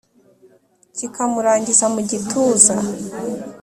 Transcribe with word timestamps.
kikamurangiza 0.95 1.85
mu 1.93 2.01
gituza, 2.09 2.75